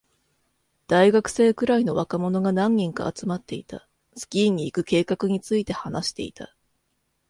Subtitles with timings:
[0.87, 3.87] 大学生くらいの若者が何人か集まっていた。
[4.17, 6.55] スキーに行く計画について話していた。